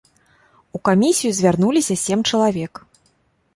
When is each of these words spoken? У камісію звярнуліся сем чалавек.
У 0.77 0.81
камісію 0.89 1.31
звярнуліся 1.41 1.99
сем 2.07 2.19
чалавек. 2.31 2.73